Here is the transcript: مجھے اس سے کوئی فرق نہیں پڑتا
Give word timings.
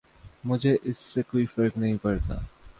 مجھے 0.43 0.75
اس 0.83 0.97
سے 1.13 1.21
کوئی 1.23 1.45
فرق 1.45 1.77
نہیں 1.77 1.97
پڑتا 2.01 2.39